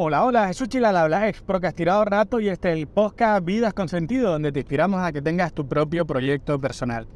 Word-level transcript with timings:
Hola, 0.00 0.24
hola, 0.24 0.46
Jesús 0.46 0.68
Chilalabla, 0.68 1.28
ex 1.28 1.42
procrastinado 1.42 2.04
rato 2.04 2.38
y 2.38 2.48
este 2.48 2.70
es 2.70 2.78
el 2.78 2.86
podcast 2.86 3.44
Vidas 3.44 3.74
con 3.74 3.88
Sentido, 3.88 4.30
donde 4.30 4.52
te 4.52 4.60
inspiramos 4.60 5.00
a 5.00 5.10
que 5.10 5.20
tengas 5.20 5.52
tu 5.52 5.66
propio 5.66 6.06
proyecto 6.06 6.60
personal. 6.60 7.08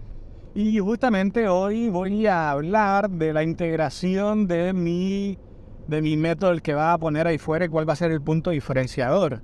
Y 0.53 0.81
justamente 0.81 1.47
hoy 1.47 1.91
voy 1.91 2.27
a 2.27 2.51
hablar 2.51 3.09
de 3.09 3.33
la 3.33 3.45
integración 3.45 4.49
de 4.49 4.73
mi, 4.73 5.39
de 5.87 6.03
mi 6.03 6.17
método, 6.17 6.51
el 6.51 6.61
que 6.61 6.75
va 6.75 6.93
a 6.93 6.99
poner 6.99 7.29
ahí 7.29 7.39
fuera 7.39 7.67
y 7.67 7.69
cuál 7.69 7.89
va 7.89 7.93
a 7.93 7.97
ser 7.97 8.11
el 8.11 8.21
punto 8.21 8.51
diferenciador. 8.51 9.43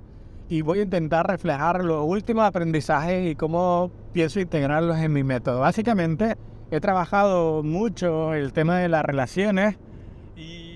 Y 0.49 0.61
voy 0.61 0.79
a 0.79 0.83
intentar 0.83 1.25
reflejar 1.25 1.85
los 1.85 2.05
últimos 2.05 2.43
aprendizajes 2.43 3.31
y 3.31 3.35
cómo 3.35 3.89
pienso 4.11 4.41
integrarlos 4.41 4.97
en 4.97 5.13
mi 5.13 5.23
método. 5.23 5.61
Básicamente, 5.61 6.35
he 6.71 6.81
trabajado 6.81 7.63
mucho 7.63 8.33
el 8.33 8.51
tema 8.51 8.79
de 8.79 8.89
las 8.89 9.05
relaciones 9.05 9.77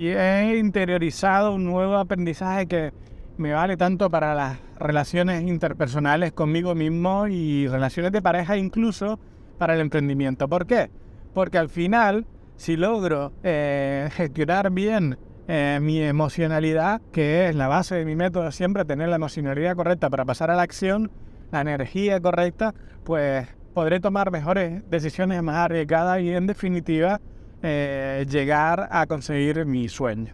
y 0.03 0.09
he 0.09 0.57
interiorizado 0.57 1.53
un 1.53 1.63
nuevo 1.63 1.95
aprendizaje 1.95 2.67
que 2.67 2.91
me 3.37 3.53
vale 3.53 3.77
tanto 3.77 4.09
para 4.09 4.35
las 4.35 4.57
relaciones 4.77 5.43
interpersonales 5.43 6.33
conmigo 6.33 6.75
mismo 6.75 7.27
y 7.27 7.69
relaciones 7.69 8.11
de 8.11 8.21
pareja 8.21 8.57
incluso 8.57 9.17
para 9.57 9.75
el 9.75 9.79
emprendimiento. 9.79 10.49
¿Por 10.49 10.67
qué? 10.67 10.91
Porque 11.33 11.57
al 11.57 11.69
final, 11.69 12.25
si 12.57 12.75
logro 12.75 13.31
eh, 13.43 14.09
gestionar 14.11 14.71
bien 14.71 15.17
eh, 15.47 15.79
mi 15.81 16.01
emocionalidad, 16.01 16.99
que 17.13 17.47
es 17.47 17.55
la 17.55 17.69
base 17.69 17.95
de 17.95 18.03
mi 18.03 18.17
método, 18.17 18.51
siempre 18.51 18.83
tener 18.83 19.07
la 19.07 19.15
emocionalidad 19.15 19.73
correcta 19.73 20.09
para 20.09 20.25
pasar 20.25 20.51
a 20.51 20.55
la 20.55 20.63
acción, 20.63 21.11
la 21.53 21.61
energía 21.61 22.19
correcta, 22.19 22.75
pues 23.05 23.47
podré 23.73 24.01
tomar 24.01 24.31
mejores 24.31 24.83
decisiones 24.89 25.41
más 25.41 25.55
arriesgadas 25.55 26.19
y 26.19 26.31
en 26.31 26.45
definitiva 26.45 27.21
eh, 27.63 28.25
llegar 28.29 28.89
a 28.91 29.07
conseguir 29.07 29.65
mi 29.65 29.87
sueño. 29.87 30.33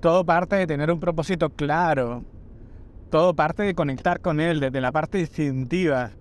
Todo 0.00 0.24
parte 0.24 0.56
de 0.56 0.66
tener 0.66 0.90
un 0.90 0.98
propósito 0.98 1.50
claro. 1.50 2.24
Todo 3.10 3.34
parte 3.34 3.62
de 3.62 3.74
conectar 3.74 4.20
con 4.20 4.40
él 4.40 4.60
desde 4.60 4.80
la 4.80 4.90
parte 4.90 5.20
instintiva. 5.20 6.12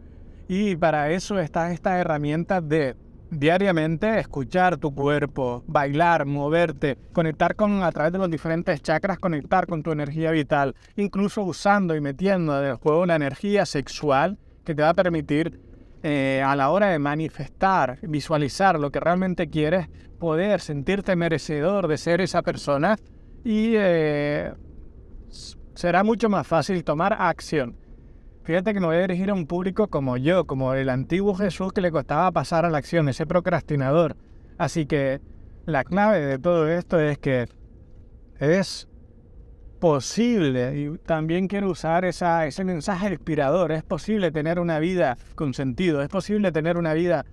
Y 0.49 0.75
para 0.75 1.11
eso 1.11 1.39
está 1.39 1.71
esta 1.71 1.97
herramienta 1.97 2.59
de 2.59 2.95
diariamente 3.31 4.19
escuchar 4.19 4.77
tu 4.77 4.93
cuerpo, 4.93 5.63
bailar, 5.67 6.25
moverte, 6.25 6.97
conectar 7.13 7.55
con 7.55 7.83
a 7.83 7.91
través 7.91 8.11
de 8.11 8.17
los 8.17 8.29
diferentes 8.29 8.81
chakras, 8.81 9.17
conectar 9.19 9.67
con 9.67 9.81
tu 9.81 9.91
energía 9.91 10.31
vital, 10.31 10.75
incluso 10.97 11.44
usando 11.44 11.95
y 11.95 12.01
metiendo 12.01 12.59
del 12.59 12.75
juego 12.75 13.03
una 13.03 13.16
energía 13.16 13.66
sexual 13.66 14.38
que 14.66 14.75
te 14.75 14.81
va 14.81 14.89
a 14.89 14.94
permitir 14.94 15.69
eh, 16.03 16.42
a 16.45 16.55
la 16.55 16.69
hora 16.69 16.88
de 16.88 17.00
manifestar, 17.00 18.00
visualizar 18.02 18.80
lo 18.80 18.92
que 18.92 19.00
realmente 19.00 19.50
quieres, 19.50 19.88
poder 20.17 20.61
sentirte 20.61 21.16
merecedor 21.16 21.88
de 21.88 21.97
ser 21.97 22.22
esa 22.22 22.41
persona 22.41 22.97
y 23.44 23.73
eh, 23.75 24.53
será 25.75 26.03
mucho 26.03 26.30
más 26.30 26.47
fácil 26.47 26.83
tomar 26.83 27.14
acción. 27.19 27.78
Fíjate 28.44 28.73
que 28.73 28.80
me 28.80 28.88
voy 28.88 28.95
a 28.95 29.02
dirigir 29.02 29.30
a 29.30 29.33
un 29.33 29.45
público 29.45 29.88
como 29.88 30.17
yo, 30.17 30.45
como 30.45 30.73
el 30.73 30.89
antiguo 30.89 31.36
Jesús 31.36 31.72
que 31.72 31.81
le 31.81 31.91
costaba 31.91 32.31
pasar 32.31 32.66
a 32.66 32.69
la 32.69 32.80
acción, 32.80 33.08
ese 33.09 33.25
procrastinador. 33.25 34.16
Así 34.58 34.86
que 34.86 35.22
la 35.66 35.84
clave 35.84 36.19
de 36.19 36.39
todo 36.39 36.67
esto 36.67 37.00
es 37.00 37.17
que 37.19 37.47
es 38.39 38.88
posible, 39.80 40.77
y 40.77 40.97
también 40.99 41.47
quiero 41.47 41.69
usar 41.69 42.05
esa, 42.05 42.45
ese 42.45 42.63
mensaje 42.63 43.09
inspirador, 43.09 43.72
es 43.72 43.83
posible 43.83 44.31
tener 44.31 44.59
una 44.59 44.80
vida 44.80 45.17
con 45.35 45.53
sentido, 45.53 46.02
es 46.02 46.09
posible 46.09 46.52
tener 46.52 46.77
una 46.77 46.94
vida 46.94 47.25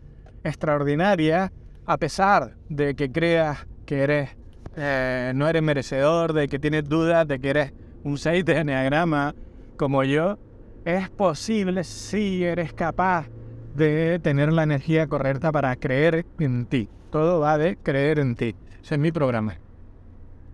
extraordinaria 0.44 1.52
a 1.84 1.98
pesar 1.98 2.56
de 2.69 2.94
que 2.94 3.11
creas 3.11 3.67
que 3.84 4.02
eres, 4.02 4.36
eh, 4.77 5.33
no 5.34 5.48
eres 5.48 5.62
merecedor, 5.62 6.33
de 6.33 6.48
que 6.48 6.58
tienes 6.58 6.89
dudas, 6.89 7.27
de 7.27 7.39
que 7.39 7.50
eres 7.50 7.72
un 8.05 8.19
6 8.19 8.44
de 8.44 8.58
enneagrama 8.58 9.34
como 9.77 10.05
yo, 10.05 10.39
es 10.84 11.11
posible 11.11 11.84
si 11.84 12.44
eres 12.44 12.72
capaz 12.72 13.27
de 13.74 14.19
tener 14.20 14.52
la 14.52 14.62
energía 14.62 15.06
correcta 15.06 15.52
para 15.52 15.74
creer 15.77 16.24
en 16.39 16.67
ti. 16.67 16.89
Todo 17.11 17.40
va 17.40 17.58
de 17.58 17.77
creer 17.77 18.18
en 18.18 18.36
ti. 18.36 18.55
Ese 18.83 18.95
es 18.95 19.01
mi 19.01 19.13
programa. 19.13 19.58